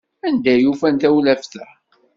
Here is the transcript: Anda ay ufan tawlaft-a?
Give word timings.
Anda 0.27 0.51
ay 0.53 0.63
ufan 0.71 0.95
tawlaft-a? 1.01 1.65